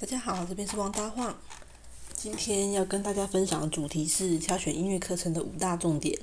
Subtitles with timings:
[0.00, 1.36] 大家好，这边是王大晃。
[2.14, 6.16] 今天要跟大家分享的主题是挑选音乐课程的五大重点。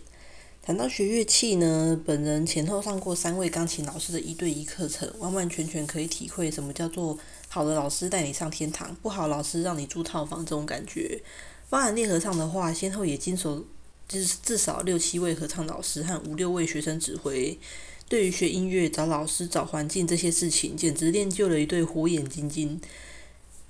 [0.64, 7.18] 谈到学乐器呢，本人前后上过三位钢琴老师的一对一课程，完完全全可以体会什么叫做
[7.50, 11.22] 好的老师带你上天堂，不好老师让你住套房这种感觉。
[11.70, 13.66] 包含练合唱的话，先后也经手
[14.08, 17.60] 就是至少六七位合唱老师和五六位学生指挥。
[18.08, 22.80] 对于学音乐、找老师、找环境这些事情，简直练就了一对火眼金睛。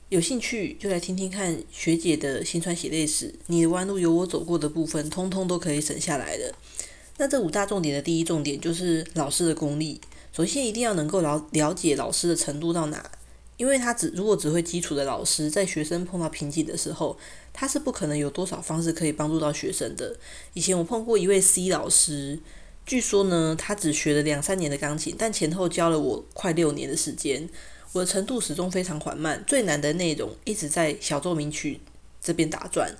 [0.09, 6.53] 有兴趣就来听听看学姐的心酸血泪史，你的弯路有我走过的部分，通通都可以省下来的。
[7.17, 9.99] 那这五大重点的第一重点就是老师的功力，
[10.31, 13.09] 首先一定要能够了了解老师的程度到哪，
[13.57, 17.17] 因为他只如果只会基础的老师，在学生碰到瓶颈的时候，
[17.51, 20.15] 他是不可能有多少方式可以帮助到学生的。
[20.53, 22.39] 以前我碰过一位 C 老师。
[22.85, 27.49] 据说呢，他只学了两三年的钢琴，但前后教了我快六年的时间。
[27.95, 31.79] 我的程度始终非常缓慢，最难的内容一直在小奏鸣曲
[32.21, 32.93] 这边打转。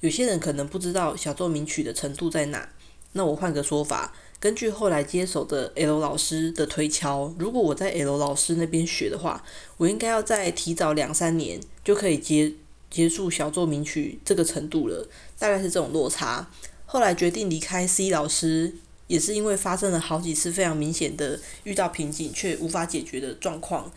[0.00, 2.68] 有些人可能不知道小奏鸣曲的程度在哪，
[3.12, 9.42] 那我换个说法，根据后来接手的 L 老师的推敲，如果我在 L 老师那边学的话，
[9.78, 12.52] 我应该要在提早两三年就可以结
[12.90, 16.50] 结束小奏鸣曲这个程度了，大概是这种落差。
[16.84, 18.74] 后来决定离开 C 老师。
[19.08, 23.92] 也是因为发生了好几次非常明显的遇到瓶颈却无法解决的状况，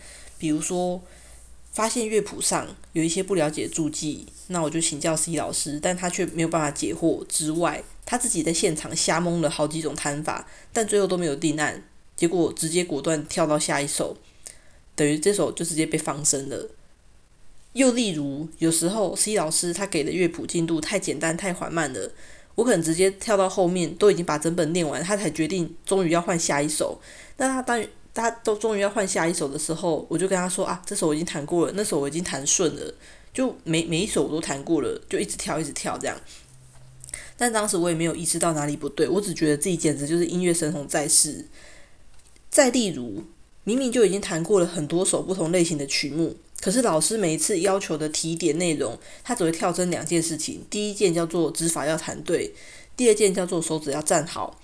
[0.45, 1.01] 比如说
[1.71, 7.25] 发现乐谱上有一些不了解注记，那我就请教 C 老师，但他却没有办法解惑。
[7.27, 11.83] 之外，他自己在现场瞎蒙了好几种弹法，但最后都没有定案，
[12.15, 14.17] 结果直接果断跳到下一首，
[14.93, 16.69] 等于这首就直接被放生了。
[17.73, 22.11] 又例如，有时候 C 老师他给的乐谱进度太简单太缓慢了。
[22.53, 27.01] 我可能直接跳到后面，都已经把整本念完，他才决定终于要换下一首。
[27.37, 27.83] 那他当
[28.15, 32.93] 他都终于要换下一首的时候，我就跟他说啊，这首我已经弹过了，那首我已经弹顺了，
[33.33, 36.17] 就每每一首我都弹过了，就一直跳一直跳这样。
[37.37, 41.45] 但当时我也没有意识到哪里不对，我只觉得自己简直就是音乐神童在世。
[42.49, 43.25] 再例如，
[43.65, 46.37] 明明就已经弹过了很多首不同类型的曲目。
[46.61, 50.65] 可是老师每一次要求的提点内容，他只会跳针两件事情。
[50.69, 52.53] 第一件叫做指法要弹对，
[52.95, 54.57] 第二件叫做手指要站好。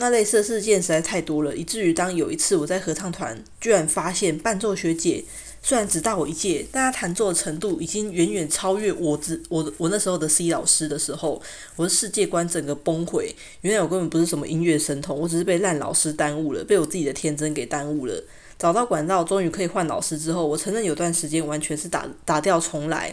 [0.00, 5.24] 那类似的事件实在太多了，以至于当有一次我在合唱团，居然发现伴奏学姐
[5.60, 11.42] 虽然只大我一届，但她弹奏的程度已经远远超越我之我我那时候的 C 老师的时候，
[11.74, 13.32] 我的世界观整个崩溃。
[13.62, 18.22] 原来我根本不是什么音乐神童，我只是被烂老师耽误了，被我自己的天真给耽误了。
[18.56, 23.12] 找到管道，终于可以换老师之后，我承认有段时间完全是打打掉重来，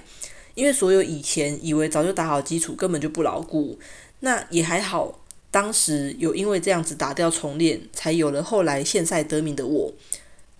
[0.53, 3.79] 因为所有以前以为早就打好基础，根本就不牢固。
[4.19, 5.19] 那也还好，
[5.55, 9.93] 当时有因为这样子打掉重练，才有了后来现赛得名的我。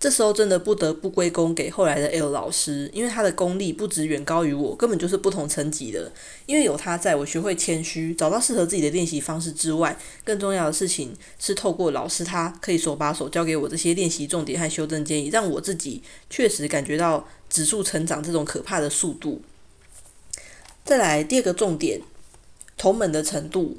[0.00, 6.10] 这时候真的不得不归功给后来的 L 老师，因为他的功力不止远高于我，根本就是不同层级的。
[6.46, 19.42] 因为有他在，我学会谦虚，找到适合自己的练习方式之外，更重要的事情是透过老师，他可以手把手教给我这些练习重点和修正建议，让我自己确实感觉到指数成长这种可怕的速度。
[20.86, 22.00] 再来第二个重点，
[22.78, 23.76] 同门的程度。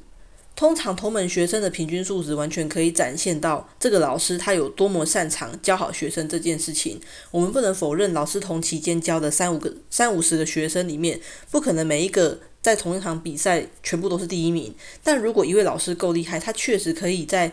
[0.58, 7.00] 通常同门学生的平均素质完全可以展现到这个老师他有多么擅长教好学生这件事情。
[7.30, 14.74] 我们不能否认，老师同期间教的三五个、三五十个学生里面，不可能每一个在同一场比赛全部都是第一名。
[15.04, 17.52] 但如果一位老师够厉害，他确实可以在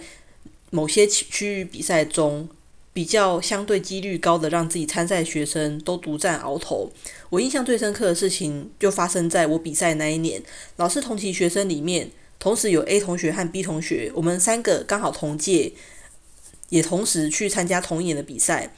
[0.71, 2.49] 某些区域比赛中
[2.95, 6.91] 比较相对几率高的让自己参赛学生都独占鳌头。
[7.29, 10.43] 我印象最深刻的事情就发生在我比赛那一年，
[10.77, 12.11] 老师同期学生里面。
[12.45, 15.73] 同时有 A 同学和 B 同学，我们三个刚好同届，
[16.69, 18.71] 也同时去参加同一年的比赛。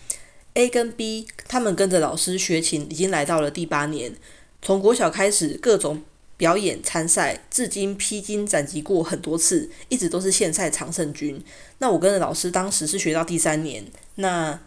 [0.54, 4.14] A 跟 B 他们跟着老师学琴，已经来到了第八年。
[4.62, 6.04] 从国小开始，各种
[6.36, 11.42] 表演参赛，至今披荆斩棘过很多次，一直都是县赛常胜军。
[11.78, 13.84] 那我跟着老师当时是学到第三年，
[14.14, 14.60] 那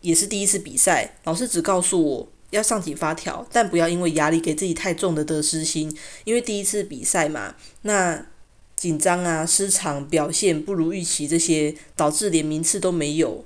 [0.00, 1.16] 也是第一次比赛。
[1.24, 5.94] 老师只告诉我要上紧发条，但不要因为压力给自己太重的得失心，
[6.24, 8.28] 因为第一次比赛嘛，那。
[8.76, 13.42] 紧张啊，失常，表现不如预期，这些导致连名次都没有，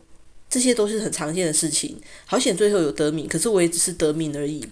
[0.48, 1.96] 这些都是很常见的事情。
[2.26, 4.66] 好险最后有得名，可是我也只是得名而已。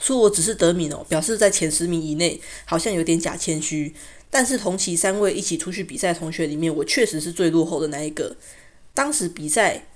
[0.00, 3.94] 说我只是得名哦，表示在前十名以内，好像有点假谦虚。
[4.30, 8.36] 但是同期三位一起出去比赛同学里面，我确实是最落后的那一个。
[8.92, 9.86] 当时比赛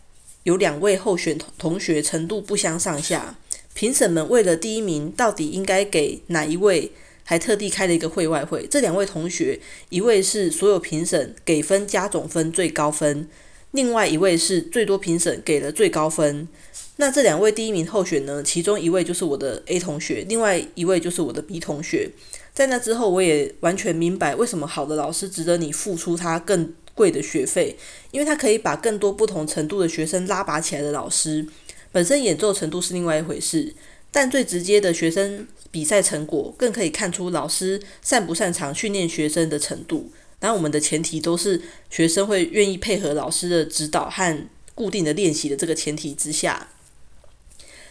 [0.44, 3.38] 有两位候选同学程度不相上下，
[3.74, 6.92] 评审们为了第一名，到底应该给哪一位？
[7.30, 13.28] 还特地开了一个会外会，这两位同学，一位是所有评审给分加总分最高分，
[13.70, 16.48] 另外一位是最多评审给了最高分。
[16.96, 22.10] 那这两位第一名候选呢，其中一位就是我的 A 同学，另外一位就是我的 B 同学。
[22.52, 27.76] 在那之后，我也完全明白为什么好的老师值得你付出他更贵的学费，
[28.10, 31.46] 因为他可以把更多不同程度的学生拉拔起来的老师。
[31.92, 33.72] 本身演奏程度是另外一回事，
[34.12, 40.10] 但最直接的学生比赛成果，更可以看出老师擅不擅长训练学生的程度。
[40.40, 41.60] 然我们的前提都是
[41.90, 46.68] 学生会愿意配合老师的指导和固定的练习的这个前提之下。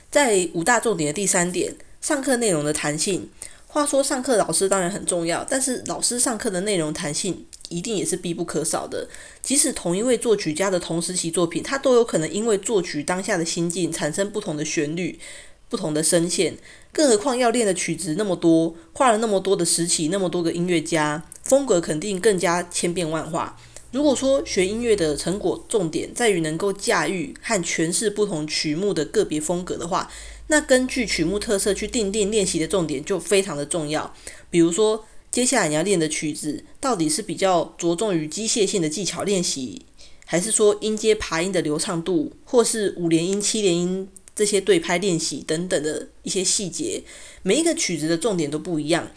[0.09, 3.29] 在五大重点的第三点，上课内容的弹性。
[3.67, 9.07] 话说，上课老师当然很重要，但是老师上课的内容弹性一定也是必不可少的。
[9.43, 15.19] 即使同一位作曲家的同时期作品，他都有可能因为作曲当下的心境产生不同的旋律、
[15.69, 16.57] 不同的声线。
[16.91, 23.57] 更何况要练的曲子那么多，跨了那么多的时期，那么多个音乐家，风格肯定更加千变万化。
[23.91, 30.11] 如果说学音乐的成果重点在于能够驾驭和诠释不同曲目的个别风格的话，
[30.47, 34.13] 那根据曲目特色去定定练习的重点就非常的重要。
[34.51, 39.83] 比如说，接下来你要练的曲子到底是比较着重于机械性的技巧练习，
[40.25, 44.07] 还是说音阶爬音的流畅度，或是五连音、七连音
[44.39, 47.03] 这些对拍练习等等的一些细节，
[47.43, 49.11] 每一个曲子的重点都不一样。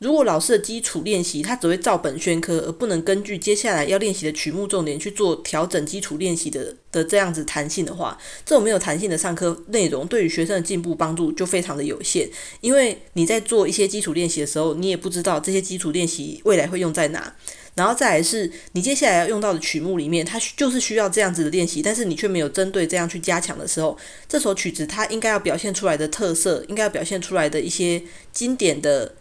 [0.00, 12.28] 如果老师的基础练习他只会照本宣科，而不能根据接下来要练习的曲目重点去做调整基础练习的的这样子弹性的话，这种没有弹性的上课内容对于学生的进步帮助就非常的有限。
[12.60, 17.32] 因为你在做一些基础练习的时候，你也不知道这些基础练习未来会用在哪，
[17.74, 23.96] 然后再来是你接下来要用到的曲目里面，它就是需要这样子的练习，但是你却没有针对这样去加强的时候，
[24.28, 29.14] 这首曲子它应该要表现出来的特色，应该要表现出来的一些经典的。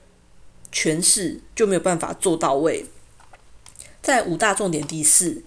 [0.75, 2.83] 诠释就没有办法做到位。
[4.01, 5.43] 在五大重点第四，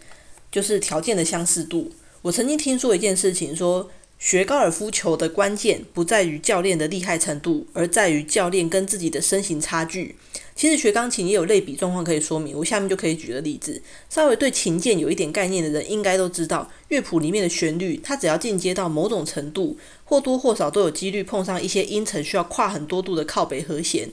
[0.52, 1.91] 就是条件的相似度。
[2.23, 10.17] 我曾经听说一件事情，说学高尔夫球的关键不在于教练的厉害程度，而在于教练跟自己的身形差距。
[10.55, 13.83] 其实学钢琴也有类比状况可以说明，我下面就可以举个例子。
[14.09, 24.09] 稍微对琴键有一点概念的人，应该都知道，乐谱里面的旋律，它只要进阶到某种程度，或多或少都有几率碰上一些音程需要跨很多度的靠北和弦。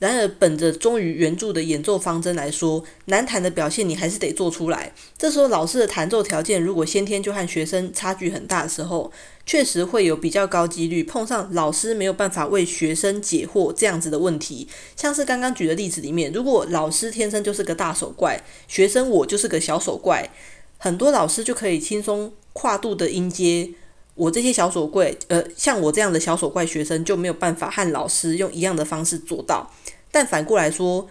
[0.00, 4.92] 然而，本着忠于原著的演奏方针来说，难弹的表现你还是得做出来。
[5.18, 9.12] 这时候，老师的弹奏条件如果先天就和学生差距很大的时候，
[9.44, 14.66] 确实会有比较高几率碰上老师没有办法为学生解惑这样子的问题。
[14.96, 20.30] 像是刚刚举的例子里面，如果老师天生就是个大手怪，学生我就是个小手怪，
[20.78, 23.68] 很多老师就可以轻松跨度的音阶。
[24.14, 29.70] 我这些小手怪，呃，像我这样的小手怪学生就没有办法和老师用一样的方式做到。
[30.10, 31.08] 但反过来说，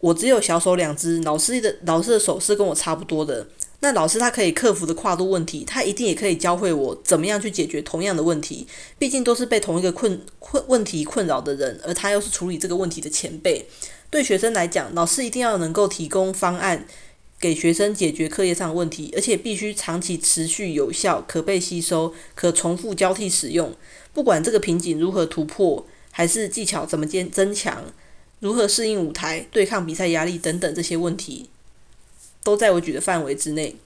[0.00, 3.46] 我只有小手两只，老师的老师的手是跟我差不多的。
[3.80, 8.66] 那老师他可以克服的跨度问题，他一定也可以教会我怎么样去解决同样的问题。
[8.98, 13.66] 毕竟都是被同一个困困问题困扰的人，而他又是处理这个问题的前辈。
[14.08, 16.86] 对学生来讲，老师一定要能够提供方案。
[17.38, 23.74] 给学生解决课业上的问题，而且必须长期持续有效、可被吸收、可重复交替使用。
[24.14, 27.84] 不管这个瓶颈如何突破，还是技巧怎么增增强，
[28.40, 31.50] 如何适应舞台、对抗比赛压力等等这些问题，
[32.42, 33.76] 都在我举的范围之内。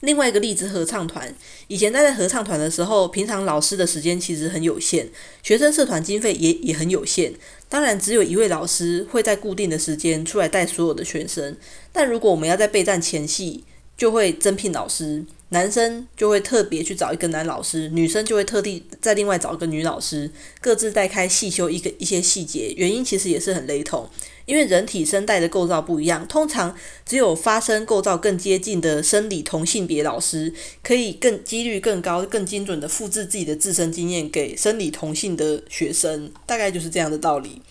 [0.00, 1.34] 另外一个例子，合唱团。
[1.68, 5.08] 以前待在合唱团的时候，平常老师的时间其实很有限，
[5.42, 7.32] 学生社团经费也也很有限。
[7.68, 11.56] 当然，只有一位老师会在固定的时间出来带所有的学生。
[11.92, 13.64] 但如果我们要在备战前戏，
[13.96, 15.24] 就会增聘老师。
[15.50, 20.28] 男生就会特别去找一个男老师，女生就会特地再另外找一个女老师，
[20.60, 22.74] 各自带开细修一个一些细节。
[22.76, 24.10] 原因其实也是很雷同，
[24.44, 37.62] 因为人体声带的构造不一样，通常只有发声构造更接近的生理同性别老师，可以更几率更高、更精准的复制自己的自身经验给生理同性的学生，大概就是这样的道理。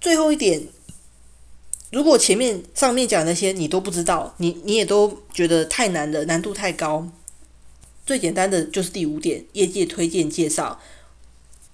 [0.00, 0.62] 最后一点。
[1.90, 7.08] 如果前面上面讲那些你都不知道，你你也都觉得太难了，难度太高。
[8.04, 10.80] 最简单的就是第五点，业界推荐介绍。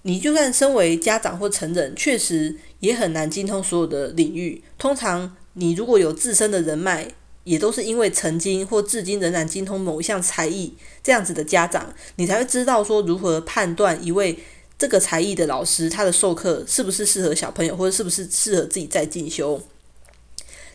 [0.03, 4.61] 你就算身为家长或成人，确实也很难精通所有的领域。
[4.77, 7.07] 通常你如果有自身的人脉，
[7.45, 14.37] 也都是因为曾经或至今仍然精通某一项才艺这样子的家长，你才会知道说如何判断一位
[14.77, 19.61] 这个才艺的老师他的授课是不是适合小朋友，或者是不是适合自己再进修。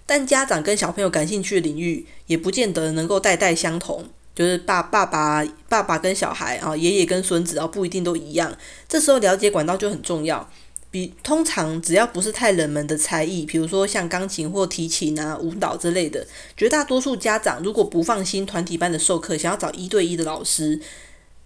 [0.08, 4.06] 但家长跟小朋友感兴趣的领域，也不见得能够代代相同。
[4.34, 8.56] 就是爸爸爸爸爸跟小孩啊，爷爷跟孙子啊，不一定都一样。
[8.88, 10.48] 这时候了解管道就很重要。
[10.90, 20.80] 比通常只要不是太冷门的才艺，比如说像钢琴或提琴啊、舞蹈之类的，绝大多数家长如果不放心团体班的授课，想要找一对一的老师，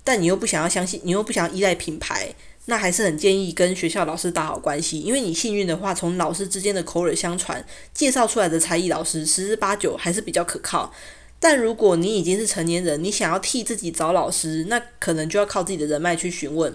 [0.05, 2.33] 但你又不想要相信，你又不想要依赖品牌，
[2.67, 10.93] 那还是很建议跟学校老师打好关系，因为你幸运的话，从老师之间的口耳相传介绍出来的才艺老师，十之八九还是比较可靠。
[11.41, 16.73] 但如果你已经是成年人，你想要替自己找老师，那可能就要靠自己的人脉去询问。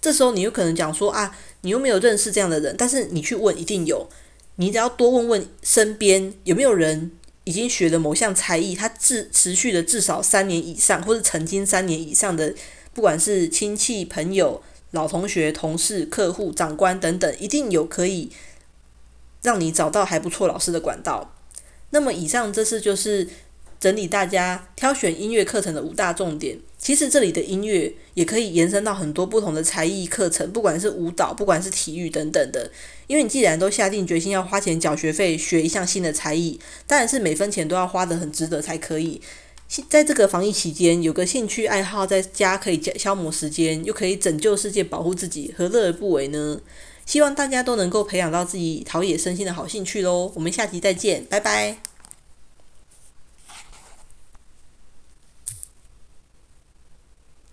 [0.00, 4.06] 这时候你有可能讲说啊，你又没有认识这样的人，但是你去问一定有。
[4.56, 7.10] 你只要多问问身边有没有人
[7.44, 12.54] 已经学了某项才艺，他至持续的至少三年以上，或者曾经三年以上的，
[12.92, 14.62] 不管是亲戚、朋友、
[14.94, 18.30] 老同学、同事、客户、长官等等，一定有可以
[19.42, 21.34] 让你找到还不错老师的管道。
[21.90, 23.28] 那么以上这次就是。
[23.80, 26.58] 整理大家挑选音乐课程的五大重点。
[26.78, 32.70] 其实这里的音乐也可以延伸到很多不同的才艺课程，不管是舞蹈，不管是体育等等的。
[33.08, 39.20] 因为你既然都下定决心要花钱缴学费学一项新的才艺，当然是每分钱都要花得很值得才可以。
[39.88, 46.60] 在这个防疫期间，有个兴趣爱好在家可以消磨时间，又可以拯救世界、保护自己，何乐而不为呢？
[47.06, 50.32] 希望大家都能够培养到自己陶冶身心的好兴趣喽。
[50.34, 51.93] 我们下集再见，拜拜。